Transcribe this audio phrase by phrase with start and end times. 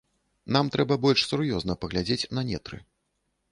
[0.55, 2.83] Нам трэба больш сур'ёзна паглядзець на нетры.